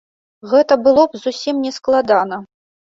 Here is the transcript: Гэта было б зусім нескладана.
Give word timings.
Гэта 0.53 0.73
было 0.89 1.03
б 1.11 1.21
зусім 1.27 1.63
нескладана. 1.69 2.45